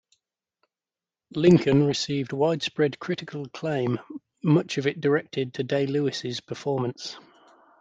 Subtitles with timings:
[1.35, 3.99] "Lincoln" received widespread critical acclaim,
[4.41, 7.19] much of it directed to Day-Lewis's performance.